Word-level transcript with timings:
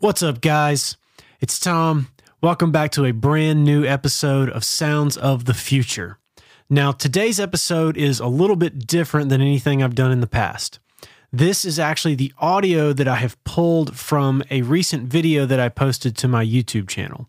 What's 0.00 0.22
up, 0.22 0.40
guys? 0.40 0.96
It's 1.40 1.58
Tom. 1.58 2.06
Welcome 2.40 2.70
back 2.70 2.92
to 2.92 3.04
a 3.04 3.10
brand 3.10 3.64
new 3.64 3.84
episode 3.84 4.48
of 4.48 4.62
Sounds 4.62 5.16
of 5.16 5.46
the 5.46 5.54
Future. 5.54 6.20
Now, 6.70 6.92
today's 6.92 7.40
episode 7.40 7.96
is 7.96 8.20
a 8.20 8.28
little 8.28 8.54
bit 8.54 8.86
different 8.86 9.28
than 9.28 9.40
anything 9.40 9.82
I've 9.82 9.96
done 9.96 10.12
in 10.12 10.20
the 10.20 10.28
past. 10.28 10.78
This 11.32 11.64
is 11.64 11.80
actually 11.80 12.14
the 12.14 12.32
audio 12.38 12.92
that 12.92 13.08
I 13.08 13.16
have 13.16 13.42
pulled 13.42 13.96
from 13.96 14.44
a 14.52 14.62
recent 14.62 15.08
video 15.08 15.46
that 15.46 15.58
I 15.58 15.68
posted 15.68 16.16
to 16.18 16.28
my 16.28 16.46
YouTube 16.46 16.86
channel. 16.86 17.28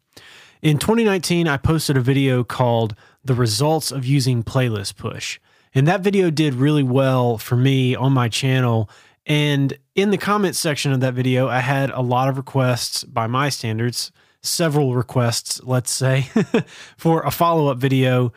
In 0.61 0.77
2019, 0.77 1.47
I 1.47 1.57
posted 1.57 1.97
a 1.97 2.01
video 2.01 2.43
called 2.43 2.93
The 3.25 3.33
Results 3.33 3.91
of 3.91 4.05
Using 4.05 4.43
Playlist 4.43 4.95
Push. 4.95 5.39
And 5.73 5.87
that 5.87 6.01
video 6.01 6.29
did 6.29 6.53
really 6.53 6.83
well 6.83 7.39
for 7.39 7.55
me 7.55 7.95
on 7.95 8.13
my 8.13 8.29
channel. 8.29 8.91
And 9.29 9.77
in 9.93 10.09
the 10.09 10.17
comments 10.17 10.57
section 10.57 10.91
of 10.91 11.01
that 11.01 11.13
video, 11.13 11.47
I 11.47 11.59
had 11.59 11.91
a 11.91 12.01
lot 12.01 12.27
of 12.27 12.37
requests 12.37 13.03
by 13.03 13.27
my 13.27 13.49
standards, 13.49 14.11
several 14.41 14.95
requests, 14.95 15.61
let's 15.63 15.91
say, 15.91 16.29
for 16.97 17.21
a 17.21 17.29
follow 17.29 17.67
up 17.67 17.77
video 17.77 18.33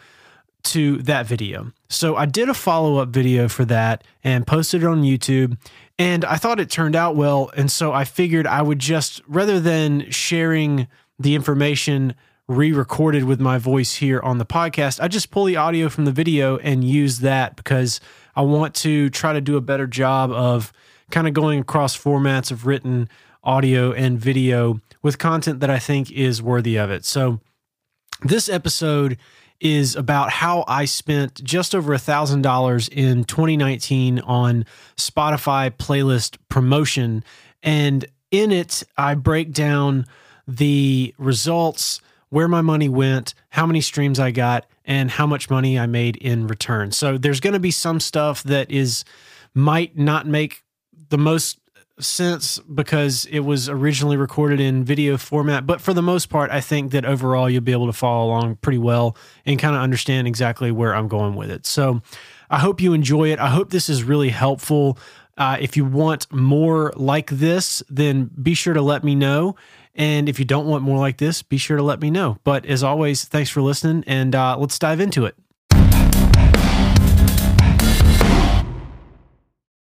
to 0.64 0.98
that 0.98 1.26
video. 1.26 1.72
So 1.88 2.14
I 2.14 2.26
did 2.26 2.50
a 2.50 2.54
follow 2.54 2.98
up 2.98 3.08
video 3.08 3.48
for 3.48 3.64
that 3.64 4.04
and 4.22 4.46
posted 4.46 4.82
it 4.82 4.86
on 4.86 5.02
YouTube. 5.02 5.56
And 5.98 6.26
I 6.26 6.36
thought 6.36 6.60
it 6.60 6.70
turned 6.70 6.94
out 6.94 7.16
well. 7.16 7.50
And 7.56 7.72
so 7.72 7.92
I 7.92 8.04
figured 8.04 8.46
I 8.46 8.60
would 8.60 8.78
just, 8.78 9.22
rather 9.26 9.58
than 9.58 10.10
sharing 10.10 10.88
the 11.18 11.34
information 11.34 12.14
re 12.52 12.72
recorded 12.72 13.24
with 13.24 13.40
my 13.40 13.58
voice 13.58 13.94
here 13.94 14.20
on 14.20 14.38
the 14.38 14.46
podcast, 14.46 15.00
I 15.00 15.08
just 15.08 15.30
pull 15.30 15.44
the 15.44 15.56
audio 15.56 15.88
from 15.88 16.04
the 16.04 16.12
video 16.12 16.58
and 16.58 16.84
use 16.84 17.20
that 17.20 17.56
because 17.56 18.00
I 18.36 18.42
want 18.42 18.74
to 18.76 19.10
try 19.10 19.32
to 19.32 19.40
do 19.40 19.56
a 19.56 19.60
better 19.60 19.86
job 19.86 20.30
of 20.30 20.72
kind 21.10 21.26
of 21.26 21.34
going 21.34 21.60
across 21.60 21.96
formats 21.96 22.50
of 22.50 22.66
written 22.66 23.08
audio 23.44 23.92
and 23.92 24.18
video 24.18 24.80
with 25.02 25.18
content 25.18 25.60
that 25.60 25.70
I 25.70 25.78
think 25.78 26.10
is 26.10 26.42
worthy 26.42 26.76
of 26.76 26.90
it. 26.90 27.04
So 27.04 27.40
this 28.22 28.48
episode 28.48 29.18
is 29.60 29.94
about 29.94 30.30
how 30.30 30.64
I 30.66 30.84
spent 30.86 31.42
just 31.42 31.74
over 31.74 31.92
a 31.92 31.98
thousand 31.98 32.42
dollars 32.42 32.88
in 32.88 33.24
2019 33.24 34.18
on 34.20 34.64
Spotify 34.96 35.70
playlist 35.70 36.36
promotion. 36.48 37.22
And 37.62 38.04
in 38.30 38.50
it, 38.50 38.82
I 38.96 39.14
break 39.14 39.52
down 39.52 40.06
the 40.48 41.14
results, 41.16 42.00
where 42.32 42.48
my 42.48 42.62
money 42.62 42.88
went, 42.88 43.34
how 43.50 43.66
many 43.66 43.82
streams 43.82 44.18
I 44.18 44.30
got, 44.30 44.64
and 44.86 45.10
how 45.10 45.26
much 45.26 45.50
money 45.50 45.78
I 45.78 45.84
made 45.84 46.16
in 46.16 46.46
return. 46.46 46.90
So 46.90 47.18
there's 47.18 47.40
going 47.40 47.52
to 47.52 47.60
be 47.60 47.70
some 47.70 48.00
stuff 48.00 48.42
that 48.44 48.70
is 48.70 49.04
might 49.54 49.98
not 49.98 50.26
make 50.26 50.64
the 51.10 51.18
most 51.18 51.60
sense 52.00 52.58
because 52.60 53.26
it 53.26 53.40
was 53.40 53.68
originally 53.68 54.16
recorded 54.16 54.60
in 54.60 54.82
video 54.82 55.18
format. 55.18 55.66
But 55.66 55.82
for 55.82 55.92
the 55.92 56.00
most 56.00 56.30
part, 56.30 56.50
I 56.50 56.62
think 56.62 56.90
that 56.92 57.04
overall 57.04 57.50
you'll 57.50 57.60
be 57.60 57.72
able 57.72 57.86
to 57.86 57.92
follow 57.92 58.24
along 58.24 58.56
pretty 58.56 58.78
well 58.78 59.14
and 59.44 59.58
kind 59.58 59.76
of 59.76 59.82
understand 59.82 60.26
exactly 60.26 60.70
where 60.72 60.94
I'm 60.94 61.08
going 61.08 61.34
with 61.34 61.50
it. 61.50 61.66
So 61.66 62.00
I 62.48 62.60
hope 62.60 62.80
you 62.80 62.94
enjoy 62.94 63.30
it. 63.30 63.40
I 63.40 63.48
hope 63.48 63.68
this 63.68 63.90
is 63.90 64.04
really 64.04 64.30
helpful. 64.30 64.98
Uh, 65.36 65.58
if 65.60 65.76
you 65.76 65.84
want 65.84 66.32
more 66.32 66.94
like 66.96 67.28
this, 67.28 67.82
then 67.90 68.30
be 68.42 68.54
sure 68.54 68.72
to 68.72 68.82
let 68.82 69.04
me 69.04 69.14
know. 69.14 69.54
And 69.94 70.28
if 70.28 70.38
you 70.38 70.44
don't 70.44 70.66
want 70.66 70.82
more 70.82 70.98
like 70.98 71.18
this, 71.18 71.42
be 71.42 71.58
sure 71.58 71.76
to 71.76 71.82
let 71.82 72.00
me 72.00 72.10
know. 72.10 72.38
But 72.44 72.64
as 72.64 72.82
always, 72.82 73.24
thanks 73.24 73.50
for 73.50 73.60
listening, 73.60 74.04
and 74.06 74.34
uh, 74.34 74.56
let's 74.58 74.78
dive 74.78 75.00
into 75.00 75.26
it. 75.26 75.36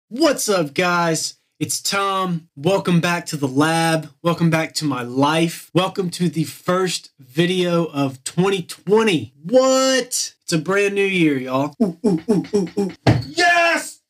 What's 0.09 0.49
up, 0.49 0.75
guys? 0.75 1.35
It's 1.59 1.81
Tom. 1.81 2.49
Welcome 2.55 3.01
back 3.01 3.27
to 3.27 3.37
the 3.37 3.49
lab. 3.49 4.11
Welcome 4.23 4.49
back 4.49 4.73
to 4.75 4.85
my 4.85 5.03
life. 5.03 5.71
Welcome 5.75 6.11
to 6.11 6.29
the 6.29 6.45
first 6.45 7.11
video 7.19 7.87
of 7.87 8.23
2020. 8.23 9.35
What? 9.43 10.35
It's 10.43 10.53
a 10.53 10.59
brand 10.59 10.95
new 10.95 11.05
year, 11.05 11.37
y'all. 11.37 11.75
Ooh, 11.83 11.99
ooh, 12.07 12.23
ooh, 12.31 12.45
ooh, 12.55 12.69
ooh. 12.78 12.91
Yes! 13.27 14.01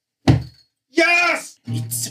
Yes! 0.90 1.58
It's 1.66 2.08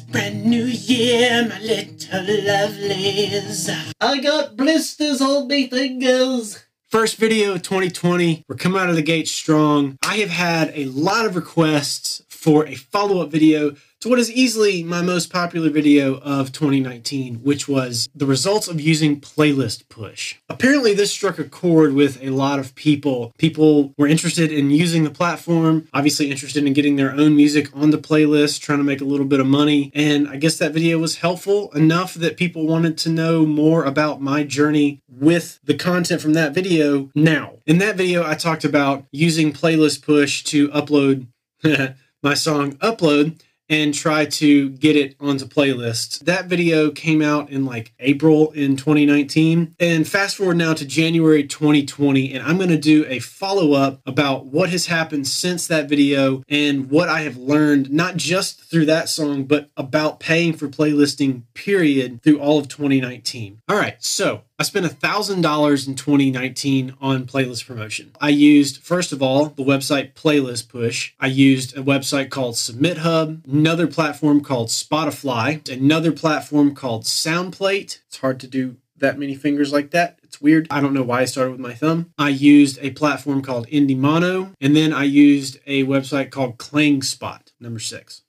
a 0.90 0.96
brand 0.96 0.96
new 0.96 0.96
year, 0.96 1.48
my 1.48 1.59
little 1.59 2.44
lovelies. 2.46 3.94
I 4.00 4.20
got 4.20 4.56
blisters 4.58 5.22
on 5.22 5.48
my 5.48 5.68
fingers. 5.68 6.64
First 6.90 7.18
video 7.18 7.56
of 7.56 7.64
2020. 7.64 8.46
We're 8.48 8.56
coming 8.56 8.81
out 8.81 8.90
of 8.90 8.96
the 8.96 9.02
gate 9.02 9.28
strong. 9.28 9.98
I 10.03 10.18
have 10.18 10.30
had 10.30 10.72
a 10.74 10.86
lot 10.86 11.25
of 11.25 11.36
requests 11.36 12.24
for 12.30 12.66
a 12.66 12.75
follow 12.75 13.22
up 13.22 13.30
video 13.30 13.75
what 14.07 14.19
is 14.19 14.31
easily 14.31 14.84
my 14.84 15.01
most 15.01 15.31
popular 15.31 15.69
video 15.69 16.19
of 16.19 16.51
2019, 16.53 17.35
which 17.44 17.68
was 17.68 18.07
the 18.16 18.25
results 18.25 18.68
of 18.68 18.79
using 18.79 19.19
Playlist 19.19 19.90
Push. 19.90 20.35
Apparently, 20.50 20.94
this 20.94 21.12
struck 21.12 21.38
a 21.40 21.44
chord 21.44 21.94
with 21.94 22.22
a 22.23 22.29
lot 22.29 22.59
of 22.59 22.73
people. 22.75 23.34
People 23.38 23.94
were 23.97 24.07
interested 24.07 24.51
in 24.51 24.69
using 24.69 25.03
the 25.03 25.09
platform, 25.09 25.88
obviously 25.94 26.31
interested 26.31 26.66
in 26.66 26.73
getting 26.73 26.95
their 26.95 27.12
own 27.12 27.35
music 27.35 27.69
on 27.75 27.91
the 27.91 27.97
playlist, 27.97 28.62
trying 28.62 28.78
to 28.78 28.84
make 28.84 29.01
a 29.01 29.06
little 29.06 29.25
bit 29.25 29.41
of 29.41 29.47
money. 29.47 29.91
And 29.94 30.29
I 30.29 30.38
guess 30.38 30.57
that 30.57 30.74
video 30.74 31.00
was 31.00 31.18
helpful 31.18 31.72
enough 31.74 32.13
that 32.13 32.38
people 32.38 32.66
wanted 32.66 32.97
to 33.00 33.09
know 33.09 33.45
more 33.45 33.84
about 33.84 34.22
my 34.22 34.44
journey 34.44 35.01
with 35.09 35.59
the 35.63 35.75
content 35.75 36.22
from 36.22 36.34
that 36.34 36.53
video 36.53 37.09
now. 37.13 37.56
In 37.66 37.79
that 37.79 37.97
video, 37.97 38.25
I 38.25 38.35
talked 38.35 38.63
about 38.63 39.06
using 39.12 39.51
Playlist 39.51 40.03
Push 40.03 40.44
to 40.45 40.69
upload. 40.69 41.28
my 42.24 42.34
song 42.34 42.74
Upload 42.78 43.39
and 43.69 43.94
try 43.94 44.25
to 44.25 44.69
get 44.69 44.95
it 44.95 45.16
onto 45.19 45.45
playlists. 45.45 46.19
That 46.19 46.45
video 46.45 46.91
came 46.91 47.22
out 47.22 47.50
in 47.50 47.66
like 47.66 47.94
April 48.00 48.51
in 48.51 48.78
2019. 48.78 49.75
And 49.79 50.07
fast 50.07 50.38
forward 50.38 50.57
now 50.57 50.73
to 50.73 50.85
January 50.85 51.44
2020, 51.44 52.33
and 52.33 52.44
I'm 52.44 52.57
going 52.57 52.69
to 52.69 52.77
do 52.77 53.06
a 53.07 53.19
follow 53.19 53.73
up 53.73 54.01
about 54.06 54.45
what 54.45 54.69
has 54.69 54.88
happened 54.88 55.27
since 55.27 55.67
that 55.67 55.89
video 55.89 56.44
and 56.50 56.89
what 56.89 57.09
I 57.09 57.22
have 57.22 57.38
learned, 57.38 57.91
not 57.91 58.17
just 58.17 58.61
through 58.61 58.85
that 58.85 59.09
song, 59.09 59.44
but 59.45 59.69
about 59.77 60.19
paying 60.19 60.53
for 60.53 60.67
playlisting, 60.67 61.44
period, 61.53 62.22
through 62.22 62.39
all 62.39 62.59
of 62.59 62.67
2019. 62.67 63.61
All 63.69 63.77
right, 63.77 64.01
so 64.03 64.41
I 64.59 64.63
spent 64.63 64.88
$1,000 64.88 65.88
in 65.88 65.94
2019 65.94 66.95
on 67.00 67.28
playlist 67.28 67.68
promotion. 67.68 68.12
I 68.19 68.29
used, 68.29 68.81
first 68.81 69.12
of 69.12 69.22
all, 69.22 69.45
the 69.45 69.63
website 69.63 70.16
Playlist 70.16 70.68
Push. 70.68 71.13
I 71.19 71.28
used 71.28 71.78
a 71.78 71.84
website 71.84 72.31
called 72.31 72.57
Submit 72.57 72.97
Hub, 72.97 73.44
another 73.47 73.85
platform 73.85 74.41
called 74.41 74.69
Spotify, 74.69 75.69
another 75.69 76.12
platform 76.12 76.73
called 76.73 77.03
Soundplate. 77.03 78.00
It's 78.07 78.18
hard 78.18 78.40
to 78.40 78.47
do 78.47 78.78
that 78.97 79.19
many 79.19 79.35
fingers 79.35 79.72
like 79.72 79.91
that. 79.91 80.18
It's 80.23 80.41
weird. 80.41 80.68
I 80.72 80.81
don't 80.81 80.95
know 80.95 81.03
why 81.03 81.22
I 81.22 81.25
started 81.25 81.51
with 81.51 81.59
my 81.59 81.75
thumb. 81.75 82.12
I 82.18 82.29
used 82.29 82.79
a 82.81 82.89
platform 82.89 83.44
called 83.44 83.68
Indie 83.68 83.95
Mono, 83.95 84.53
and 84.59 84.75
then 84.75 84.91
I 84.91 85.03
used 85.03 85.59
a 85.68 85.84
website 85.84 86.31
called 86.31 86.57
Klangspot, 86.57 87.51
number 87.59 87.79
six. 87.79 88.24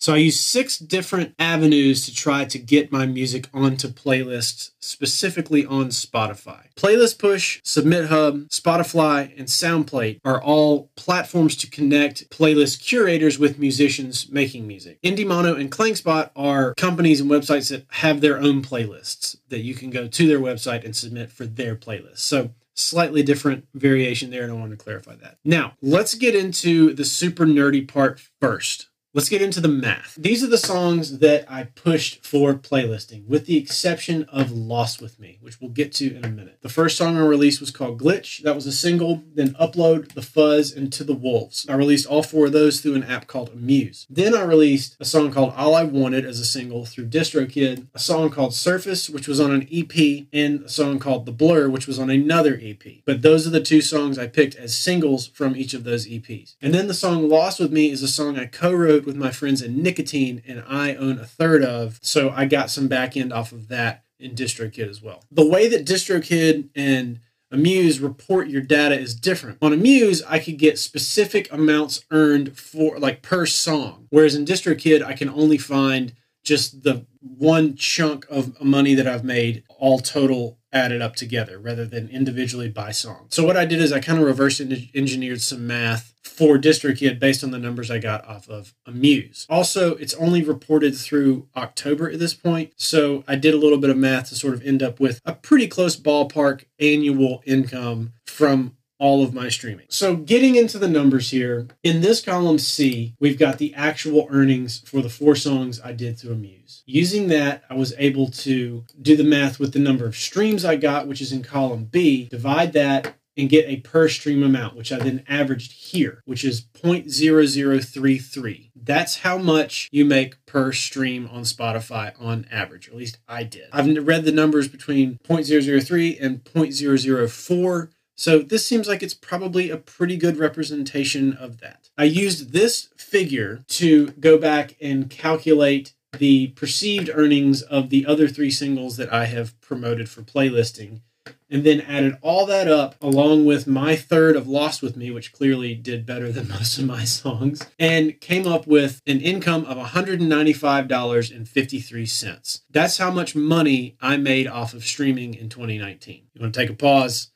So 0.00 0.14
I 0.14 0.16
use 0.16 0.40
six 0.40 0.78
different 0.78 1.34
avenues 1.38 2.06
to 2.06 2.14
try 2.14 2.46
to 2.46 2.58
get 2.58 2.90
my 2.90 3.04
music 3.04 3.48
onto 3.52 3.88
playlists, 3.88 4.70
specifically 4.80 5.66
on 5.66 5.88
Spotify. 5.88 6.68
Playlist 6.74 7.18
Push, 7.18 7.60
Submit 7.62 8.06
Hub, 8.06 8.48
Spotify, 8.48 9.38
and 9.38 9.46
Soundplate 9.46 10.18
are 10.24 10.42
all 10.42 10.90
platforms 10.96 11.54
to 11.56 11.68
connect 11.68 12.30
playlist 12.30 12.82
curators 12.82 13.38
with 13.38 13.58
musicians 13.58 14.30
making 14.30 14.66
music. 14.66 14.98
Indie 15.02 15.26
Mono 15.26 15.54
and 15.54 15.70
Klangspot 15.70 16.30
are 16.34 16.74
companies 16.76 17.20
and 17.20 17.30
websites 17.30 17.68
that 17.68 17.84
have 17.90 18.22
their 18.22 18.38
own 18.38 18.62
playlists 18.62 19.36
that 19.50 19.60
you 19.60 19.74
can 19.74 19.90
go 19.90 20.08
to 20.08 20.26
their 20.26 20.40
website 20.40 20.82
and 20.82 20.96
submit 20.96 21.30
for 21.30 21.44
their 21.44 21.76
playlist. 21.76 22.20
So 22.20 22.52
slightly 22.74 23.22
different 23.22 23.66
variation 23.74 24.30
there, 24.30 24.44
and 24.44 24.52
I 24.52 24.54
want 24.54 24.70
to 24.70 24.82
clarify 24.82 25.16
that. 25.16 25.36
Now, 25.44 25.74
let's 25.82 26.14
get 26.14 26.34
into 26.34 26.94
the 26.94 27.04
super 27.04 27.44
nerdy 27.44 27.86
part 27.86 28.20
first. 28.40 28.89
Let's 29.12 29.28
get 29.28 29.42
into 29.42 29.60
the 29.60 29.66
math. 29.66 30.14
These 30.14 30.44
are 30.44 30.46
the 30.46 30.56
songs 30.56 31.18
that 31.18 31.44
I 31.50 31.64
pushed 31.64 32.24
for 32.24 32.54
playlisting, 32.54 33.26
with 33.26 33.46
the 33.46 33.56
exception 33.56 34.22
of 34.28 34.52
Lost 34.52 35.02
With 35.02 35.18
Me, 35.18 35.36
which 35.40 35.60
we'll 35.60 35.72
get 35.72 35.92
to 35.94 36.14
in 36.14 36.24
a 36.24 36.28
minute. 36.28 36.58
The 36.62 36.68
first 36.68 36.96
song 36.96 37.16
I 37.16 37.26
released 37.26 37.60
was 37.60 37.72
called 37.72 38.00
Glitch. 38.00 38.40
That 38.44 38.54
was 38.54 38.66
a 38.66 38.72
single. 38.72 39.24
Then 39.34 39.54
Upload, 39.54 40.12
The 40.12 40.22
Fuzz, 40.22 40.70
and 40.70 40.92
To 40.92 41.02
the 41.02 41.12
Wolves. 41.12 41.66
I 41.68 41.74
released 41.74 42.06
all 42.06 42.22
four 42.22 42.46
of 42.46 42.52
those 42.52 42.80
through 42.80 42.94
an 42.94 43.02
app 43.02 43.26
called 43.26 43.48
Amuse. 43.48 44.06
Then 44.08 44.32
I 44.32 44.42
released 44.42 44.96
a 45.00 45.04
song 45.04 45.32
called 45.32 45.54
All 45.56 45.74
I 45.74 45.82
Wanted 45.82 46.24
as 46.24 46.38
a 46.38 46.44
single 46.44 46.86
through 46.86 47.08
DistroKid, 47.08 47.88
a 47.92 47.98
song 47.98 48.30
called 48.30 48.54
Surface, 48.54 49.10
which 49.10 49.26
was 49.26 49.40
on 49.40 49.50
an 49.50 49.66
EP, 49.72 50.26
and 50.32 50.62
a 50.62 50.68
song 50.68 51.00
called 51.00 51.26
The 51.26 51.32
Blur, 51.32 51.68
which 51.68 51.88
was 51.88 51.98
on 51.98 52.10
another 52.10 52.60
EP. 52.62 52.84
But 53.04 53.22
those 53.22 53.44
are 53.44 53.50
the 53.50 53.60
two 53.60 53.80
songs 53.80 54.20
I 54.20 54.28
picked 54.28 54.54
as 54.54 54.78
singles 54.78 55.26
from 55.26 55.56
each 55.56 55.74
of 55.74 55.82
those 55.82 56.06
EPs. 56.06 56.54
And 56.62 56.72
then 56.72 56.86
the 56.86 56.94
song 56.94 57.28
Lost 57.28 57.58
With 57.58 57.72
Me 57.72 57.90
is 57.90 58.04
a 58.04 58.08
song 58.08 58.38
I 58.38 58.46
co 58.46 58.72
wrote 58.72 58.99
with 59.06 59.16
my 59.16 59.30
friends 59.30 59.62
in 59.62 59.82
Nicotine, 59.82 60.42
and 60.46 60.62
I 60.68 60.94
own 60.94 61.18
a 61.18 61.26
third 61.26 61.64
of. 61.64 61.98
So 62.02 62.30
I 62.30 62.46
got 62.46 62.70
some 62.70 62.88
back 62.88 63.16
end 63.16 63.32
off 63.32 63.52
of 63.52 63.68
that 63.68 64.04
in 64.18 64.34
DistroKid 64.34 64.88
as 64.88 65.02
well. 65.02 65.24
The 65.30 65.46
way 65.46 65.68
that 65.68 65.86
DistroKid 65.86 66.68
and 66.74 67.20
Amuse 67.52 67.98
report 67.98 68.48
your 68.48 68.62
data 68.62 68.96
is 68.96 69.14
different. 69.14 69.58
On 69.60 69.72
Amuse, 69.72 70.22
I 70.22 70.38
could 70.38 70.56
get 70.56 70.78
specific 70.78 71.52
amounts 71.52 72.04
earned 72.10 72.56
for 72.56 72.98
like 72.98 73.22
per 73.22 73.44
song, 73.44 74.06
whereas 74.10 74.36
in 74.36 74.44
DistroKid, 74.44 75.02
I 75.02 75.14
can 75.14 75.28
only 75.28 75.58
find 75.58 76.12
just 76.44 76.84
the 76.84 77.06
one 77.20 77.74
chunk 77.74 78.24
of 78.30 78.60
money 78.62 78.94
that 78.94 79.08
I've 79.08 79.24
made 79.24 79.64
all 79.78 79.98
total 79.98 80.58
added 80.72 81.02
up 81.02 81.16
together 81.16 81.58
rather 81.58 81.84
than 81.84 82.08
individually 82.08 82.68
by 82.68 82.92
song. 82.92 83.26
So 83.30 83.44
what 83.44 83.56
I 83.56 83.64
did 83.64 83.80
is 83.80 83.92
I 83.92 84.00
kind 84.00 84.20
of 84.20 84.26
reverse 84.26 84.60
engineered 84.60 85.42
some 85.42 85.66
math 85.66 86.09
for 86.22 86.58
DistroKid 86.58 87.18
based 87.18 87.44
on 87.44 87.50
the 87.50 87.58
numbers 87.58 87.90
I 87.90 87.98
got 87.98 88.26
off 88.26 88.48
of 88.48 88.74
Amuse. 88.86 89.46
Also, 89.48 89.94
it's 89.96 90.14
only 90.14 90.42
reported 90.42 90.96
through 90.96 91.48
October 91.56 92.10
at 92.10 92.18
this 92.18 92.34
point, 92.34 92.72
so 92.76 93.24
I 93.26 93.36
did 93.36 93.54
a 93.54 93.58
little 93.58 93.78
bit 93.78 93.90
of 93.90 93.96
math 93.96 94.28
to 94.28 94.34
sort 94.34 94.54
of 94.54 94.62
end 94.62 94.82
up 94.82 95.00
with 95.00 95.20
a 95.24 95.34
pretty 95.34 95.66
close 95.66 95.96
ballpark 95.96 96.64
annual 96.78 97.42
income 97.46 98.12
from 98.26 98.76
all 99.00 99.24
of 99.24 99.32
my 99.32 99.48
streaming. 99.48 99.86
So, 99.88 100.14
getting 100.14 100.56
into 100.56 100.78
the 100.78 100.88
numbers 100.88 101.30
here, 101.30 101.68
in 101.82 102.02
this 102.02 102.20
column 102.20 102.58
C, 102.58 103.14
we've 103.18 103.38
got 103.38 103.58
the 103.58 103.74
actual 103.74 104.28
earnings 104.30 104.80
for 104.80 105.00
the 105.00 105.08
four 105.08 105.34
songs 105.34 105.80
I 105.82 105.92
did 105.92 106.18
through 106.18 106.34
Amuse. 106.34 106.82
Using 106.84 107.28
that, 107.28 107.64
I 107.70 107.74
was 107.74 107.94
able 107.96 108.28
to 108.28 108.84
do 109.00 109.16
the 109.16 109.24
math 109.24 109.58
with 109.58 109.72
the 109.72 109.78
number 109.78 110.04
of 110.04 110.16
streams 110.16 110.64
I 110.64 110.76
got, 110.76 111.08
which 111.08 111.22
is 111.22 111.32
in 111.32 111.42
column 111.42 111.84
B, 111.84 112.26
divide 112.26 112.74
that 112.74 113.14
and 113.36 113.48
get 113.48 113.68
a 113.68 113.76
per 113.76 114.08
stream 114.08 114.42
amount, 114.42 114.76
which 114.76 114.92
I 114.92 114.98
then 114.98 115.24
averaged 115.28 115.72
here, 115.72 116.22
which 116.24 116.44
is 116.44 116.62
0.0033. 116.62 118.70
That's 118.74 119.18
how 119.18 119.38
much 119.38 119.88
you 119.92 120.04
make 120.04 120.44
per 120.46 120.72
stream 120.72 121.28
on 121.30 121.42
Spotify 121.42 122.12
on 122.20 122.46
average, 122.50 122.88
or 122.88 122.92
at 122.92 122.98
least 122.98 123.18
I 123.28 123.44
did. 123.44 123.68
I've 123.72 124.06
read 124.06 124.24
the 124.24 124.32
numbers 124.32 124.68
between 124.68 125.18
0.003 125.24 126.18
and 126.20 126.44
0.004 126.44 127.90
so 128.20 128.40
this 128.40 128.66
seems 128.66 128.86
like 128.86 129.02
it's 129.02 129.14
probably 129.14 129.70
a 129.70 129.78
pretty 129.78 130.18
good 130.18 130.36
representation 130.36 131.32
of 131.32 131.60
that. 131.60 131.88
I 131.96 132.04
used 132.04 132.52
this 132.52 132.90
figure 132.94 133.64
to 133.68 134.08
go 134.20 134.36
back 134.36 134.76
and 134.78 135.08
calculate 135.08 135.94
the 136.18 136.48
perceived 136.48 137.08
earnings 137.14 137.62
of 137.62 137.88
the 137.88 138.04
other 138.04 138.28
three 138.28 138.50
singles 138.50 138.98
that 138.98 139.10
I 139.10 139.24
have 139.24 139.58
promoted 139.62 140.10
for 140.10 140.20
playlisting, 140.20 141.00
and 141.48 141.64
then 141.64 141.80
added 141.80 142.18
all 142.22 142.46
that 142.46 142.68
up 142.68 142.94
along 143.00 143.44
with 143.44 143.66
my 143.66 143.96
third 143.96 144.36
of 144.36 144.46
Lost 144.48 144.82
With 144.82 144.96
Me, 144.96 145.10
which 145.10 145.32
clearly 145.32 145.74
did 145.74 146.06
better 146.06 146.30
than 146.30 146.48
most 146.56 146.78
of 146.78 146.86
my 146.86 147.02
songs, 147.04 147.66
and 147.78 148.20
came 148.20 148.46
up 148.46 148.66
with 148.66 149.02
an 149.06 149.20
income 149.20 149.64
of 149.64 149.76
$195.53. 149.76 152.60
That's 152.70 152.98
how 152.98 153.10
much 153.10 153.34
money 153.34 153.96
I 154.00 154.16
made 154.16 154.46
off 154.46 154.74
of 154.74 154.84
streaming 154.84 155.34
in 155.34 155.48
2019. 155.48 156.26
You 156.34 156.40
want 156.40 156.54
to 156.54 156.60
take 156.60 156.70
a 156.70 156.74
pause? 156.74 157.32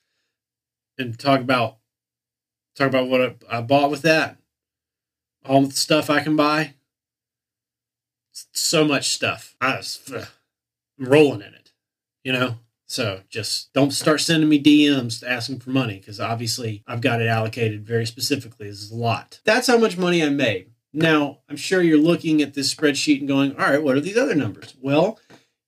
and 0.99 1.19
talk 1.19 1.41
about 1.41 1.79
talk 2.77 2.89
about 2.89 3.09
what 3.09 3.37
I, 3.49 3.61
bought 3.61 3.91
with 3.91 4.03
that. 4.03 4.39
All 5.45 5.63
the 5.63 5.73
stuff 5.73 6.11
I 6.11 6.21
can 6.21 6.37
buy. 6.37 6.75
So 8.33 8.85
much 8.85 9.11
stuff. 9.11 9.55
I 9.61 9.77
was, 9.77 10.01
I'm 10.13 11.07
rolling 11.07 11.43
in 11.43 11.55
it, 11.55 11.73
you 12.25 12.33
know. 12.33 12.57
So 12.87 13.23
just 13.29 13.73
don't 13.73 13.93
start 13.93 14.21
sending 14.21 14.49
me 14.49 14.63
DMs 14.63 15.23
asking 15.27 15.61
for 15.61 15.71
money 15.71 15.99
because 15.99 16.21
obviously 16.21 16.83
I've 16.87 17.01
got 17.01 17.23
it 17.23 17.29
allocated 17.29 17.87
very 17.87 18.07
specifically. 18.07 18.69
This 18.69 18.83
is 18.83 18.91
a 18.91 18.97
lot. 18.97 19.41
That's 19.45 19.67
how 19.67 19.79
much 19.79 19.97
money 19.97 20.23
I 20.23 20.29
made. 20.29 20.71
Now, 20.93 21.39
I'm 21.49 21.57
sure 21.57 21.83
you're 21.83 21.99
looking 21.99 22.41
at 22.41 22.55
this 22.55 22.73
spreadsheet 22.73 23.19
and 23.19 23.27
going, 23.27 23.53
all 23.57 23.71
right, 23.71 23.83
what 23.83 23.97
are 23.97 24.01
these 24.01 24.17
other 24.17 24.35
numbers? 24.37 24.77
Well, 24.81 25.19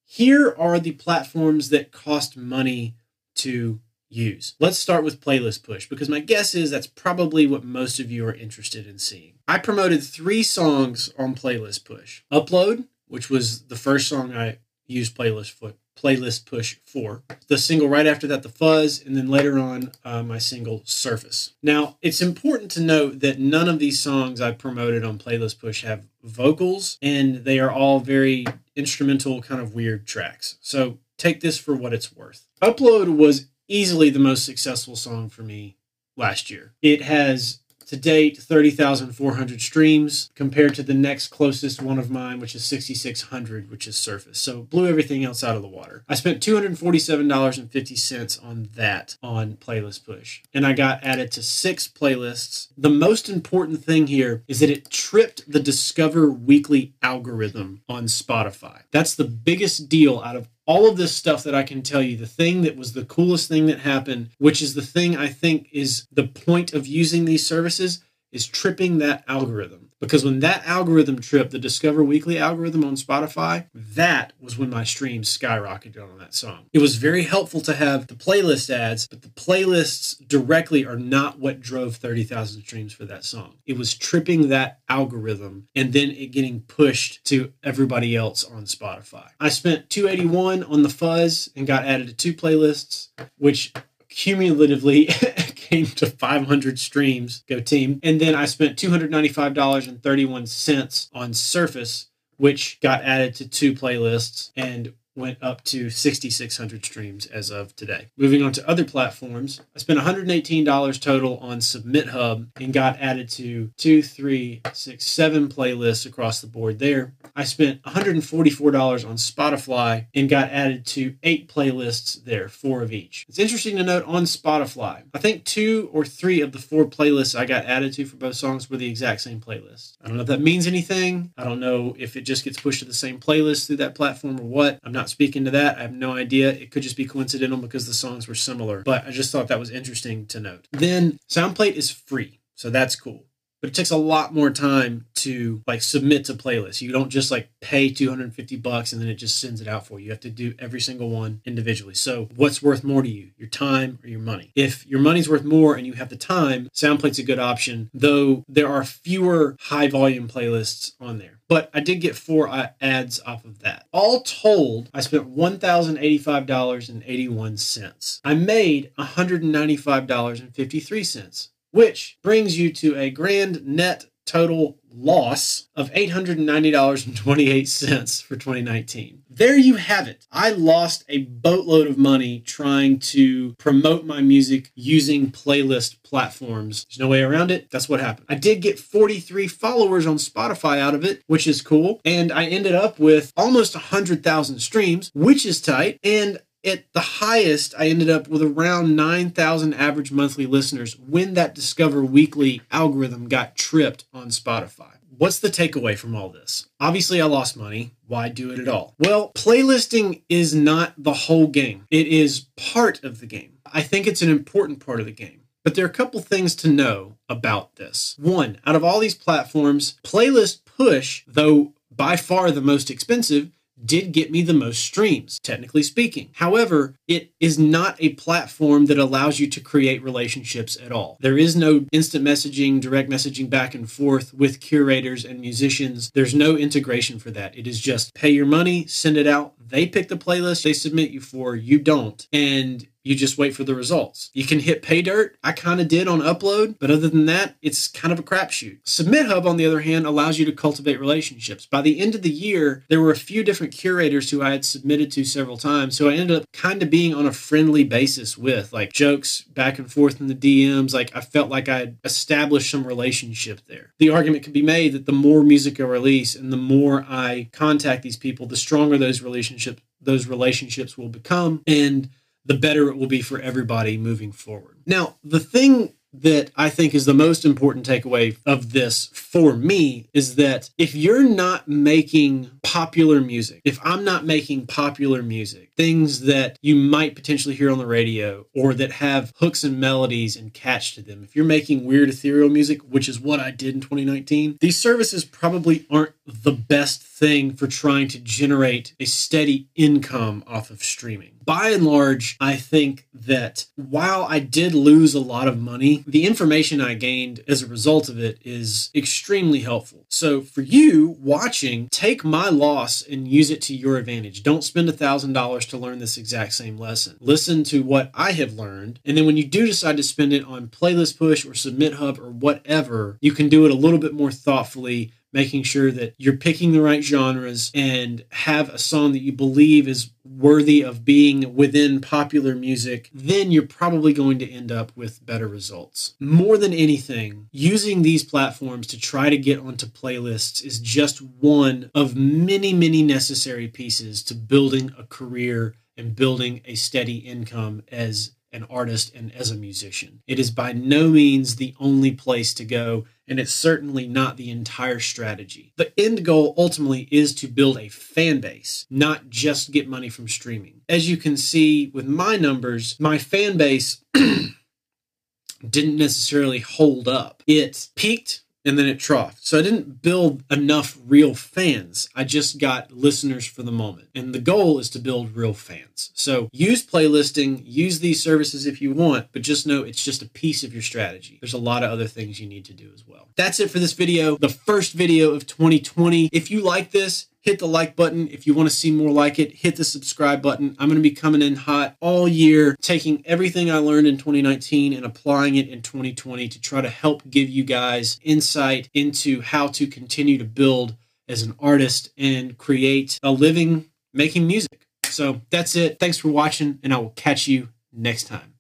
here 0.05 0.55
are 0.57 0.79
the 0.79 0.93
platforms 0.93 1.71
that 1.71 1.91
cost 1.91 2.37
money 2.37 2.95
to 3.37 3.81
use. 4.09 4.55
Let's 4.61 4.79
start 4.79 5.03
with 5.03 5.21
playlist 5.21 5.65
push 5.65 5.89
because 5.89 6.09
my 6.09 6.21
guess 6.21 6.55
is 6.55 6.71
that's 6.71 6.87
probably 6.87 7.47
what 7.47 7.65
most 7.65 7.99
of 7.99 8.11
you 8.11 8.25
are 8.27 8.35
interested 8.35 8.87
in 8.87 8.99
seeing. 8.99 9.35
I 9.49 9.59
promoted 9.59 10.05
three 10.05 10.45
songs 10.45 11.13
on 11.19 11.35
playlist 11.35 11.85
push. 11.85 12.23
Upload, 12.33 12.87
which 13.09 13.29
was 13.29 13.67
the 13.67 13.77
first 13.77 14.09
song 14.09 14.33
I 14.33 14.59
used 14.87 15.17
playlist 15.17 15.59
playlist 15.97 16.47
push 16.47 16.77
for. 16.85 17.23
The 17.49 17.59
single 17.59 17.89
right 17.89 18.07
after 18.07 18.27
that 18.27 18.43
the 18.43 18.49
fuzz 18.49 19.03
and 19.05 19.17
then 19.17 19.29
later 19.29 19.59
on 19.59 19.93
uh, 20.05 20.23
my 20.23 20.39
single 20.39 20.83
surface. 20.85 21.55
Now 21.63 21.97
it's 22.03 22.21
important 22.21 22.71
to 22.73 22.81
note 22.81 23.21
that 23.21 23.39
none 23.39 23.69
of 23.69 23.79
these 23.79 24.01
songs 24.01 24.41
i 24.41 24.53
promoted 24.53 25.05
on 25.05 25.19
playlist 25.19 25.59
push 25.59 25.83
have 25.83 26.05
vocals 26.23 26.99
and 27.01 27.45
they 27.45 27.59
are 27.59 27.71
all 27.71 28.01
very 28.01 28.45
instrumental 28.75 29.43
kind 29.43 29.61
of 29.61 29.75
weird 29.75 30.07
tracks. 30.07 30.59
So 30.61 30.99
take 31.17 31.41
this 31.41 31.59
for 31.59 31.75
what 31.75 31.95
it's 31.95 32.15
worth. 32.15 32.47
Upload 32.63 33.17
was 33.17 33.47
easily 33.69 34.11
the 34.11 34.19
most 34.19 34.45
successful 34.45 34.97
song 34.97 35.29
for 35.29 35.43
me 35.43 35.77
last 36.17 36.51
year. 36.51 36.75
It 36.83 37.03
has 37.03 37.61
to 37.87 37.97
date 37.97 38.39
30,400 38.39 39.61
streams 39.61 40.31
compared 40.35 40.75
to 40.75 40.83
the 40.83 40.95
next 40.95 41.29
closest 41.29 41.81
one 41.81 41.99
of 41.99 42.11
mine, 42.11 42.41
which 42.41 42.55
is 42.55 42.65
6,600, 42.65 43.71
which 43.71 43.87
is 43.87 43.97
Surface. 43.97 44.39
So 44.39 44.63
blew 44.63 44.87
everything 44.87 45.25
else 45.25 45.43
out 45.43 45.57
of 45.57 45.63
the 45.63 45.69
water. 45.69 46.05
I 46.09 46.15
spent 46.15 46.43
$247.50 46.43 48.45
on 48.45 48.69
that 48.75 49.17
on 49.23 49.57
Playlist 49.57 50.05
Push, 50.05 50.43
and 50.53 50.67
I 50.67 50.73
got 50.73 51.05
added 51.05 51.31
to 51.33 51.43
six 51.43 51.89
playlists. 51.89 52.69
The 52.77 52.91
most 52.91 53.29
important 53.29 53.85
thing 53.85 54.09
here 54.09 54.43
is 54.47 54.61
that 54.61 54.71
it 54.71 54.91
tripped 54.91 55.51
the 55.51 55.61
Discover 55.61 56.31
Weekly 56.31 56.95
algorithm 57.03 57.83
on 57.89 58.05
Spotify. 58.05 58.83
That's 58.91 59.15
the 59.15 59.25
biggest 59.25 59.89
deal 59.89 60.21
out 60.21 60.37
of 60.37 60.49
all 60.67 60.89
of 60.89 60.97
this 60.97 61.17
stuff 61.17 61.45
that 61.45 61.55
I 61.55 61.63
can 61.63 61.83
tell 61.83 62.03
you, 62.03 62.17
the 62.17 62.27
thing 62.27 62.63
that 62.63 62.77
was 62.77 62.93
the 62.93 63.05
coolest 63.05 63.49
thing 63.49 63.67
that 63.67 63.81
happened, 63.81 64.31
which 64.39 64.61
is 64.61 64.75
the 64.75 64.83
thing 64.83 65.17
I 65.17 65.29
think 65.29 65.69
is 65.73 66.07
the 66.11 66.27
point 66.27 66.75
of 66.75 66.87
using 66.87 67.25
these 67.25 67.47
services, 67.47 68.03
is 68.33 68.47
tripping 68.47 68.99
that 68.99 69.25
algorithm. 69.29 69.86
Because 70.01 70.25
when 70.25 70.41
that 70.41 70.67
algorithm 70.67 71.21
tripped, 71.21 71.53
the 71.53 71.59
Discover 71.59 72.05
Weekly 72.05 72.39
algorithm 72.39 72.85
on 72.85 72.97
Spotify, 72.97 73.67
that 73.75 74.33
was 74.39 74.59
when 74.59 74.71
my 74.71 74.85
streams 74.85 75.37
skyrocketed 75.37 76.03
on 76.03 76.19
that 76.19 76.35
song. 76.35 76.67
It 76.73 76.81
was 76.81 76.97
very 76.97 77.25
helpful 77.25 77.61
to 77.63 77.75
have 77.75 78.07
the 78.07 78.15
playlist 78.15 78.69
ads, 78.69 79.07
but 79.07 79.23
the 79.23 79.29
playlists 79.29 80.17
directly 80.27 80.85
are 80.85 80.99
not 80.99 81.39
what 81.39 81.61
drove 81.61 81.97
30,000 81.97 82.63
streams 82.63 82.93
for 82.93 83.05
that 83.07 83.25
song. 83.25 83.55
It 83.65 83.79
was 83.79 83.95
tripping 83.95 84.49
that 84.49 84.81
algorithm 84.89 85.69
and 85.75 85.93
then 85.93 86.11
it 86.11 86.31
getting 86.33 86.61
pushed 86.61 87.25
to 87.27 87.53
everybody 87.63 88.15
else 88.15 88.45
on 88.45 88.65
Spotify. 88.65 89.31
I 89.41 89.49
spent 89.49 89.89
281 89.91 90.63
on 90.63 90.83
the 90.83 90.89
fuzz 90.89 91.49
and 91.57 91.67
got 91.67 91.85
added 91.85 92.09
to 92.09 92.15
two 92.15 92.35
playlists, 92.35 93.09
which 93.39 93.73
cumulatively 94.17 95.07
came 95.55 95.87
to 95.87 96.07
500 96.07 96.79
streams. 96.79 97.45
Go 97.49 97.61
team. 97.61 98.01
And 98.03 98.21
then 98.21 98.35
I 98.35 98.45
spent 98.47 98.79
$295.31 98.79 101.09
on 101.13 101.35
Surface, 101.35 102.11
which 102.39 102.81
got 102.81 103.03
added 103.03 103.35
to 103.37 103.49
two 103.49 103.75
playlists 103.75 104.51
and 104.57 104.95
went 105.17 105.39
up 105.43 105.65
to 105.65 105.91
6,600 105.91 106.85
streams 106.85 107.27
as 107.27 107.51
of 107.51 107.75
today. 107.75 108.09
Moving 108.17 108.43
on 108.43 108.53
to 108.53 108.69
other 108.69 108.85
platforms, 108.85 109.61
I 109.75 109.79
spent 109.79 109.99
$118 109.99 111.01
total 111.01 111.39
on 111.39 111.61
Submit 111.61 112.09
Hub 112.09 112.49
and 112.61 112.73
got 112.73 113.01
added 113.01 113.29
to 113.31 113.71
two, 113.77 114.03
three, 114.03 114.63
six, 114.73 115.07
seven 115.07 115.49
playlists 115.49 116.07
across 116.07 116.41
the 116.41 116.47
board 116.47 116.79
there. 116.79 117.15
I 117.35 117.45
spent 117.45 117.83
$144 117.83 119.09
on 119.09 119.17
Spotify 119.17 120.07
and 120.15 120.29
got 120.29 120.51
added 120.51 120.87
to 120.87 121.17
eight 121.23 121.49
playlists 121.49 122.25
there, 122.25 122.49
four 122.49 122.83
of 122.83 122.93
each. 122.93 123.27
It's 123.29 123.39
interesting 123.39 123.77
to 123.77 123.83
note 123.83 124.05
on 124.07 124.25
Spotify, 124.25 125.05
I 125.15 125.19
think 125.19 125.45
two 125.45 125.89
or 125.93 126.05
three 126.05 126.41
of 126.41 126.53
the 126.53 126.59
four 126.59 126.85
playlists 126.85 127.39
I 127.39 127.47
got 127.47 127.65
added 127.65 127.93
to 127.95 128.05
for 128.05 128.17
both 128.17 128.37
songs 128.37 128.69
were 128.69 128.77
the 128.77 128.89
exact 128.89 129.21
same 129.21 129.41
playlist. 129.41 129.97
I 130.03 130.09
don't 130.09 130.17
know 130.17 130.23
if 130.23 130.29
that 130.29 130.41
means 130.41 130.67
anything. 130.67 131.33
I 131.37 131.45
don't 131.45 131.61
know 131.61 131.95
if 131.99 132.17
it 132.17 132.23
just 132.23 132.45
gets 132.45 132.61
pushed 132.61 132.81
to 132.81 132.85
the 132.85 132.95
same 132.95 133.19
playlist 133.19 133.67
through 133.67 133.77
that 133.77 133.95
platform 133.95 134.41
or 134.41 134.45
what. 134.45 134.81
I'm 134.85 134.93
not 134.93 135.06
speaking 135.09 135.45
to 135.45 135.51
that. 135.53 135.79
I 135.79 135.83
have 135.83 135.93
no 135.93 136.17
idea. 136.17 136.51
It 136.51 136.71
could 136.71 136.83
just 136.83 136.97
be 136.97 137.05
coincidental 137.05 137.59
because 137.59 137.87
the 137.87 137.95
songs 137.95 138.29
were 138.29 138.35
similar, 138.35 138.83
but 138.83 139.07
I 139.07 139.11
just 139.11 139.33
thought 139.33 139.49
that 139.49 139.59
was 139.59 139.71
interesting 139.71 140.27
to 140.27 140.41
note. 140.41 140.69
Then 140.73 141.19
SoundPlate 141.29 141.75
is 141.75 141.91
free. 141.91 142.41
So 142.55 142.71
that's 142.71 142.97
cool 142.97 143.27
but 143.61 143.71
it 143.71 143.75
takes 143.75 143.91
a 143.91 143.97
lot 143.97 144.35
more 144.35 144.51
time 144.51 145.07
to 145.15 145.63
like 145.67 145.83
submit 145.83 146.25
to 146.27 146.35
playlists. 146.35 146.83
You 146.83 146.93
don't 146.93 147.09
just 147.09 147.31
like 147.31 147.49
pay 147.61 147.91
250 147.91 148.57
bucks 148.57 148.93
and 148.93 149.01
then 149.01 149.09
it 149.09 149.15
just 149.15 149.41
sends 149.41 149.61
it 149.61 149.69
out 149.69 149.87
for 149.87 149.99
you. 149.99 150.07
You 150.07 150.11
have 150.13 150.21
to 150.21 150.31
do 150.31 150.55
every 150.59 150.81
single 150.81 151.11
one 151.11 151.41
individually. 151.45 151.95
So, 151.95 152.29
what's 152.37 152.63
worth 152.63 152.85
more 152.85 153.03
to 153.03 153.09
you, 153.09 153.31
your 153.37 153.49
time 153.49 153.99
or 154.05 154.09
your 154.09 154.21
money? 154.21 154.53
If 154.55 154.87
your 154.87 155.01
money's 155.01 155.29
worth 155.29 155.45
more 155.45 155.75
and 155.75 155.87
you 155.87 155.95
have 155.95 156.11
the 156.11 156.17
time, 156.17 156.69
SoundPlate's 156.75 157.19
a 157.19 157.25
good 157.25 157.39
option, 157.39 157.91
though 157.93 158.45
there 158.49 158.69
are 158.69 158.85
fewer 158.85 159.57
high 159.63 159.89
volume 159.89 160.29
playlists 160.29 160.93
on 161.01 161.19
there 161.19 161.36
but 161.49 161.71
I 161.73 161.79
did 161.81 162.01
get 162.01 162.17
four 162.17 162.49
uh, 162.49 162.71
ads 162.81 163.21
off 163.21 163.45
of 163.45 163.61
that. 163.61 163.87
All 163.93 164.23
told, 164.23 164.91
I 164.93 165.01
spent 165.01 165.37
$1,085.81. 165.37 168.21
I 168.25 168.35
made 168.35 168.91
$195.53 168.99 171.49
which 171.77 172.17
brings 172.23 172.59
you 172.59 172.73
to 172.73 172.97
a 172.97 173.11
grand 173.11 173.67
net 173.67 174.07
total 174.27 174.77
loss 174.93 175.69
of 175.77 175.91
$890.28 175.93 178.23
for 178.23 178.37
2019. 178.37 179.23
There 179.29 179.57
you 179.57 179.77
have 179.77 180.09
it. 180.09 180.27
I 180.33 180.51
lost 180.51 181.05
a 181.09 181.25
boatload 181.25 181.87
of 181.87 181.99
money 181.99 182.41
trying 182.41 182.99
to 183.01 183.53
promote 183.55 184.07
my 184.07 184.23
music 184.23 184.73
using 184.75 185.31
playlist 185.31 186.03
platforms. 186.03 186.87
There's 186.89 186.99
no 186.99 187.09
way 187.09 187.23
around 187.23 187.51
it. 187.51 187.71
That's 187.71 187.89
what 187.89 188.01
happened. 188.01 188.27
I 188.31 188.37
did 188.37 188.63
get 188.63 188.79
43 188.79 189.47
followers 189.49 190.07
on 190.07 190.17
Spotify 190.17 190.79
out 190.79 190.95
of 190.95 191.05
it, 191.05 191.23
which 191.27 191.47
is 191.47 191.61
cool. 191.61 192.01
And 192.05 192.33
I 192.33 192.47
ended 192.47 192.75
up 192.75 192.99
with 192.99 193.33
almost 193.37 193.75
100,000 193.75 194.61
streams, 194.61 195.11
which 195.15 195.45
is 195.45 195.61
tight. 195.61 195.99
And 196.03 196.39
at 196.67 196.93
the 196.93 197.01
highest, 197.01 197.75
I 197.79 197.89
ended 197.89 198.11
up 198.11 198.29
with 198.29 198.43
around 198.43 198.97
9,000 198.97 199.75
average 199.75 200.13
monthly 200.13 200.47
listeners 200.47 200.99
when 200.99 201.35
that 201.35 201.55
Discover 201.55 202.05
Weekly 202.05 202.63
algorithm 202.71 203.29
got 203.29 203.57
tripped 203.57 204.05
on 204.13 204.29
Spotify. 204.29 204.97
What's 205.19 205.39
the 205.39 205.49
takeaway 205.49 205.97
from 205.97 206.15
all 206.15 206.29
this? 206.29 206.67
Obviously, 206.79 207.23
I 207.23 207.27
lost 207.27 207.57
money. 207.57 207.93
Why 208.07 208.29
do 208.29 208.51
it 208.51 208.59
at 208.59 208.69
all? 208.69 208.95
Well, 208.99 209.33
playlisting 209.35 210.23
is 210.29 210.55
not 210.55 210.93
the 210.99 211.15
whole 211.15 211.47
game, 211.47 211.87
it 211.91 212.07
is 212.07 212.47
part 212.57 213.03
of 213.03 213.21
the 213.21 213.27
game. 213.27 213.59
I 213.73 213.83
think 213.83 214.07
it's 214.07 214.23
an 214.23 214.31
important 214.31 214.85
part 214.85 215.01
of 215.01 215.07
the 215.07 215.13
game. 215.13 215.43
But 215.65 215.75
there 215.75 215.85
are 215.85 215.89
a 215.89 215.93
couple 215.93 216.21
things 216.21 216.55
to 216.57 216.69
know 216.69 217.17
about 217.29 217.75
this. 217.75 218.15
One, 218.21 218.59
out 218.65 218.77
of 218.77 218.85
all 218.85 219.01
these 219.01 219.17
platforms, 219.17 219.97
Playlist 220.05 220.61
Push, 220.65 221.25
though 221.27 221.73
by 221.91 222.17
far 222.17 222.51
the 222.51 222.61
most 222.61 222.91
expensive, 222.91 223.51
did 223.85 224.13
get 224.13 224.31
me 224.31 224.43
the 224.43 224.55
most 224.55 224.81
streams, 224.81 225.39
technically 225.41 225.83
speaking. 225.83 226.31
However, 226.35 226.95
it 227.07 227.33
is 227.41 227.59
not 227.59 227.97
a 227.99 228.15
platform 228.15 228.87
that 228.87 228.99
allows 228.99 229.39
you 229.39 229.49
to 229.49 229.61
create 229.61 230.03
relationships 230.03 230.77
at 230.83 230.93
all. 230.93 231.19
There 231.21 231.39
is 231.39 231.57
no 231.57 231.87
instant 231.93 232.25
messaging, 232.25 232.81
direct 232.81 233.11
messaging 233.11 233.51
back 233.51 233.75
and 233.75 233.91
forth 233.91 234.33
with 234.35 234.61
curators 234.61 235.25
and 235.25 235.41
musicians. 235.41 236.11
There's 236.13 236.35
no 236.35 236.57
integration 236.57 237.19
for 237.19 237.31
that. 237.33 237.57
It 237.57 237.67
is 237.67 237.81
just 237.81 238.15
pay 238.15 238.31
your 238.31 238.47
money, 238.47 238.87
send 238.87 239.17
it 239.17 239.27
out. 239.27 239.55
They 239.69 239.87
pick 239.87 240.09
the 240.09 240.17
playlist 240.17 240.63
they 240.63 240.73
submit 240.73 241.11
you 241.11 241.21
for, 241.21 241.57
you 241.57 241.79
don't. 241.79 242.27
And 242.33 242.87
you 243.07 243.15
just 243.15 243.39
wait 243.39 243.55
for 243.55 243.63
the 243.63 243.75
results. 243.75 244.31
You 244.35 244.45
can 244.45 244.59
hit 244.59 244.83
pay 244.83 245.01
dirt. 245.01 245.37
I 245.45 245.53
kind 245.53 245.81
of 245.81 245.87
did 245.87 246.09
on 246.09 246.19
upload, 246.19 246.77
but 246.81 246.91
other 246.91 247.09
than 247.09 247.27
that, 247.27 247.55
it's 247.63 247.87
kind 247.87 248.13
of 248.13 248.19
a 248.19 248.23
crapshoot. 248.23 248.79
Submit 248.83 249.27
Hub, 249.27 249.47
on 249.47 249.57
the 249.57 249.65
other 249.65 249.83
hand, 249.83 250.07
allows 250.07 250.41
you 250.41 250.45
to 250.45 250.53
cultivate 250.53 250.99
relationships. 250.99 251.67
By 251.67 251.83
the 251.83 252.01
end 252.01 252.17
of 252.17 252.23
the 252.23 252.31
year, 252.31 252.85
there 252.89 253.01
were 253.01 253.13
a 253.13 253.17
few 253.17 253.45
different 253.45 253.73
curators 253.73 254.31
who 254.31 254.43
I 254.43 254.51
had 254.51 254.65
submitted 254.65 255.13
to 255.13 255.25
several 255.25 255.57
times, 255.57 255.97
so 255.97 256.09
I 256.09 256.15
ended 256.15 256.39
up 256.39 256.53
kind 256.53 256.83
of 256.83 256.91
being 256.91 257.15
on 257.15 257.27
a 257.27 257.33
friendly 257.33 257.85
basis 257.85 258.37
with, 258.37 258.73
like 258.73 258.93
jokes 258.93 259.43
back 259.43 259.79
and 259.79 259.91
forth 259.91 260.21
in 260.21 260.27
the 260.27 260.35
DMs. 260.35 260.93
Like 260.93 261.15
I 261.15 261.21
felt 261.21 261.49
like 261.49 261.69
I 261.69 261.79
had 261.79 261.99
established 262.03 262.73
some 262.73 262.85
relationship 262.85 263.61
there. 263.69 263.93
The 263.99 264.11
argument 264.11 264.43
could 264.43 264.53
be 264.53 264.63
made 264.63 264.95
that 264.95 265.07
the 265.07 265.13
more 265.13 265.45
music 265.45 265.79
I 265.79 265.85
release 265.85 266.35
and 266.35 266.53
the 266.53 266.57
more 266.57 267.07
I 267.09 267.51
contact 267.53 268.03
these 268.03 268.17
people, 268.17 268.47
the 268.47 268.57
stronger 268.57 268.99
those 268.99 269.23
relationships 269.23 269.81
those 270.01 270.27
relationships 270.27 270.97
will 270.97 271.09
become 271.09 271.63
and 271.67 272.11
the 272.47 272.55
better 272.55 272.89
it 272.89 272.97
will 272.97 273.07
be 273.07 273.23
for 273.23 273.41
everybody 273.41 273.99
moving 273.99 274.33
forward. 274.33 274.79
Now, 274.87 275.17
the 275.23 275.41
thing 275.41 275.95
that 276.13 276.51
I 276.57 276.71
think 276.71 276.95
is 276.95 277.05
the 277.05 277.15
most 277.15 277.45
important 277.45 277.87
takeaway 277.87 278.37
of 278.47 278.73
this 278.73 279.07
for 279.13 279.55
me 279.55 280.09
is 280.15 280.37
that 280.37 280.71
if 280.79 280.95
you're 280.95 281.29
not 281.29 281.69
making 281.69 282.51
popular 282.63 283.21
music, 283.21 283.61
if 283.65 283.79
I'm 283.85 284.05
not 284.05 284.25
making 284.25 284.67
popular 284.67 285.23
music, 285.23 285.66
things 285.77 286.23
that 286.23 286.59
you 286.63 286.75
might 286.75 287.15
potentially 287.15 287.55
hear 287.55 287.71
on 287.71 287.79
the 287.79 287.87
radio 287.87 288.47
or 288.55 288.75
that 288.75 288.93
have 288.93 289.33
hooks 289.37 289.63
and 289.63 289.79
melodies 289.79 290.37
and 290.37 290.55
catch 290.55 290.95
to 290.95 291.03
them, 291.03 291.23
if 291.23 291.37
you're 291.37 291.45
making 291.45 291.85
weird 291.85 292.09
ethereal 292.09 292.49
music, 292.49 292.81
which 292.83 293.09
is 293.09 293.21
what 293.21 293.41
I 293.41 293.51
did 293.51 293.75
in 293.75 293.81
2019, 293.81 294.59
these 294.61 294.79
services 294.79 295.25
probably 295.25 295.87
aren't 295.91 296.13
the 296.27 296.53
best 296.53 297.03
thing 297.03 297.53
for 297.53 297.67
trying 297.67 298.09
to 298.09 298.19
generate 298.19 298.95
a 298.99 299.05
steady 299.05 299.69
income 299.75 300.43
off 300.47 300.71
of 300.71 300.83
streaming. 300.83 301.33
By 301.45 301.71
and 301.71 301.87
large, 301.87 302.37
I 302.41 302.57
think 302.57 303.07
that 303.15 303.67
while 303.77 304.27
I 304.29 304.41
did 304.41 304.75
lose 304.75 305.15
a 305.15 305.21
lot 305.21 305.47
of 305.47 305.61
money, 305.61 306.03
the 306.05 306.27
information 306.27 306.81
I 306.81 306.95
gained 306.95 307.41
as 307.47 307.63
a 307.63 307.69
result 307.69 308.09
of 308.09 308.19
it 308.19 308.39
is 308.45 308.91
extremely 308.97 309.61
helpful. 309.61 310.07
So 310.09 310.41
for 310.41 310.63
you 310.63 311.17
watching, 311.21 311.89
take 311.91 312.25
my 312.25 312.49
loss 312.49 313.01
and 313.01 313.29
use 313.29 313.51
it 313.51 313.63
to 313.63 313.77
your 313.77 313.97
advantage. 313.97 314.43
Don't 314.43 314.65
spend 314.65 314.89
a 314.89 314.93
$1,000 314.93 315.66
to 315.69 315.79
learn 315.79 315.99
this 315.99 316.17
exact 316.17 316.53
same 316.53 316.77
lesson. 316.77 317.17
Listen 317.21 317.65
to 317.65 317.83
what 317.83 318.11
I 318.15 318.33
have 318.33 318.55
learned. 318.55 319.01
And 319.05 319.17
then 319.17 319.27
when 319.27 319.37
you 319.37 319.45
do 319.45 319.67
decide 319.67 319.97
to 319.97 320.03
spend 320.03 320.33
it 320.33 320.45
on 320.45 320.69
Playlist 320.69 321.19
Push 321.19 321.45
or 321.45 321.55
Submit 321.55 321.95
Hub 321.95 322.19
or 322.19 322.31
whatever, 322.31 323.19
you 323.21 323.33
can 323.33 323.49
do 323.49 323.65
it 323.65 323.71
a 323.71 323.75
little 323.75 323.99
bit 323.99 324.15
more 324.15 324.31
thoughtfully 324.31 325.13
making 325.37 325.63
sure 325.63 325.91
that 325.91 326.15
you're 326.17 326.35
picking 326.35 326.73
the 326.73 326.81
right 326.81 327.05
genres 327.05 327.71
and 327.75 328.25
have 328.31 328.71
a 328.71 328.79
song 328.79 329.13
that 329.13 329.21
you 329.21 329.31
believe 329.31 329.87
is 329.87 330.11
worthy 330.25 330.81
of 330.81 331.05
being 331.05 331.55
within 331.55 332.01
popular 332.01 332.55
music, 332.55 333.11
then 333.13 333.53
you're 333.53 333.67
probably 333.67 334.15
going 334.15 334.39
to 334.39 334.51
end 334.51 334.73
up 334.73 334.91
with 334.97 335.25
better 335.27 335.47
results. 335.47 336.15
More 336.19 336.57
than 336.57 336.73
anything, 336.73 337.49
using 337.53 338.01
these 338.01 338.25
platforms 338.25 338.87
to 338.87 338.99
try 338.99 339.29
to 339.29 339.37
get 339.37 339.61
onto 339.61 339.85
playlists 339.85 340.65
is 340.65 340.79
just 340.79 341.21
one 341.21 341.91
of 341.95 342.17
many, 342.17 342.73
many 342.73 343.03
necessary 343.03 343.69
pieces 343.69 344.23
to 344.25 344.35
building 344.35 344.91
a 344.99 345.05
career 345.05 345.75
and 345.99 346.17
building 346.17 346.63
a 346.65 346.77
steady 346.77 347.19
income 347.19 347.83
as 347.93 348.36
an 348.57 348.67
artist 348.71 349.15
and 349.15 349.33
as 349.35 349.51
a 349.51 349.55
musician. 349.55 350.23
It 350.27 350.39
is 350.39 350.51
by 350.51 350.73
no 350.73 351.11
means 351.11 351.57
the 351.57 351.75
only 351.79 352.11
place 352.11 352.55
to 352.55 352.65
go, 352.65 353.05
and 353.29 353.39
it's 353.39 353.53
certainly 353.53 354.09
not 354.09 354.37
the 354.37 354.51
entire 354.51 354.99
strategy. 354.99 355.73
The 355.77 355.93
end 356.01 356.25
goal 356.25 356.55
ultimately 356.57 357.07
is 357.11 357.35
to 357.37 357.49
build 357.49 357.79
a 357.79 357.89
fan 357.89 358.41
base, 358.41 358.87
not 358.89 359.29
just 359.29 359.71
get 359.71 359.89
money 359.89 360.09
from 360.09 360.27
streaming. 360.27 360.81
As 360.89 361.09
you 361.09 361.19
can 361.19 361.37
see 361.37 361.91
with 361.93 362.07
my 362.07 362.37
numbers, 362.37 362.97
my 362.99 363.19
fan 363.19 363.59
base 363.59 364.03
didn't 364.15 365.97
necessarily 365.97 366.61
hold 366.61 367.09
up. 367.09 367.43
It 367.47 367.89
peaked 367.95 368.43
and 368.67 368.79
then 368.79 368.87
it 368.87 368.99
troughed. 368.99 369.39
So 369.41 369.59
I 369.59 369.63
didn't 369.63 370.03
build 370.03 370.43
enough 370.51 370.99
real 371.07 371.35
fans. 371.35 372.09
I 372.15 372.25
just 372.25 372.59
got 372.59 372.93
listeners 372.93 373.47
for 373.47 373.63
the 373.63 373.73
moment. 373.73 374.09
And 374.15 374.35
the 374.35 374.41
goal 374.41 374.79
is 374.79 374.91
to 374.91 374.99
build 374.99 375.37
real 375.37 375.55
fans. 375.55 376.11
So 376.15 376.49
use 376.53 376.85
playlisting, 376.85 377.63
use 377.65 378.01
these 378.01 378.23
services 378.23 378.67
if 378.67 378.83
you 378.83 378.93
want, 378.93 379.29
but 379.33 379.43
just 379.43 379.67
know 379.67 379.83
it's 379.83 380.05
just 380.05 380.21
a 380.21 380.29
piece 380.29 380.65
of 380.65 380.73
your 380.73 380.83
strategy. 380.83 381.39
There's 381.41 381.55
a 381.55 381.59
lot 381.59 381.85
of 381.85 381.91
other 381.91 382.09
things 382.09 382.41
you 382.41 382.49
need 382.49 382.65
to 382.67 382.75
do 382.75 382.91
as 382.93 383.07
well. 383.07 383.29
That's 383.37 383.61
it 383.61 383.71
for 383.71 383.79
this 383.79 383.93
video, 383.93 384.37
the 384.37 384.49
first 384.49 384.93
video 384.93 385.33
of 385.33 385.47
2020. 385.47 386.31
If 386.33 386.51
you 386.51 386.61
like 386.61 386.91
this, 386.91 387.29
hit 387.47 387.61
the 387.61 387.67
like 387.67 387.95
button. 387.95 388.27
If 388.29 388.45
you 388.45 388.55
want 388.55 388.69
to 388.69 388.75
see 388.75 388.91
more 388.91 389.13
like 389.13 389.39
it, 389.39 389.55
hit 389.55 389.77
the 389.77 389.85
subscribe 389.85 390.43
button. 390.43 390.75
I'm 390.81 390.89
going 390.89 391.01
to 391.01 391.09
be 391.09 391.13
coming 391.13 391.41
in 391.41 391.55
hot 391.55 391.97
all 392.01 392.27
year, 392.27 392.75
taking 392.83 393.25
everything 393.25 393.71
I 393.71 393.79
learned 393.79 394.09
in 394.09 394.19
2019 394.19 394.93
and 394.93 395.07
applying 395.07 395.55
it 395.55 395.69
in 395.69 395.81
2020 395.81 396.49
to 396.49 396.61
try 396.61 396.81
to 396.81 396.91
help 396.91 397.23
give 397.31 397.49
you 397.49 397.63
guys 397.63 398.19
insight 398.25 398.91
into 398.93 399.41
how 399.43 399.69
to 399.69 399.87
continue 399.87 400.39
to 400.39 400.45
build 400.45 400.97
as 401.29 401.43
an 401.43 401.55
artist 401.61 402.11
and 402.19 402.59
create 402.59 403.21
a 403.23 403.31
living 403.31 403.87
making 404.13 404.49
music. 404.49 404.85
So 405.05 405.41
that's 405.51 405.77
it. 405.77 406.01
Thanks 406.01 406.19
for 406.19 406.29
watching, 406.29 406.81
and 406.83 406.93
I 406.93 406.99
will 406.99 407.11
catch 407.11 407.47
you 407.47 407.69
next 407.93 408.25
time. 408.25 408.55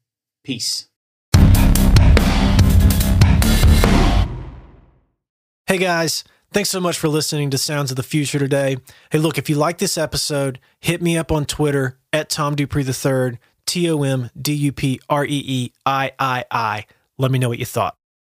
Peace. 0.44 0.88
Hey 5.66 5.78
guys. 5.78 6.22
Thanks 6.52 6.70
so 6.70 6.80
much 6.80 6.98
for 6.98 7.08
listening 7.08 7.50
to 7.50 7.58
Sounds 7.58 7.90
of 7.90 7.96
the 7.96 8.02
Future 8.02 8.38
today. 8.38 8.78
Hey, 9.10 9.18
look, 9.18 9.36
if 9.36 9.50
you 9.50 9.56
like 9.56 9.78
this 9.78 9.98
episode, 9.98 10.58
hit 10.80 11.02
me 11.02 11.18
up 11.18 11.30
on 11.30 11.44
Twitter 11.44 11.98
at 12.12 12.30
Tom 12.30 12.54
Dupree 12.54 12.84
III, 12.84 13.38
T 13.66 13.90
O 13.90 14.02
M 14.02 14.30
D 14.40 14.54
U 14.54 14.72
P 14.72 15.00
R 15.10 15.24
E 15.24 15.42
E 15.44 15.72
I 15.84 16.12
I 16.18 16.44
I. 16.50 16.86
Let 17.18 17.30
me 17.30 17.38
know 17.38 17.48
what 17.48 17.58
you 17.58 17.66
thought. 17.66 17.96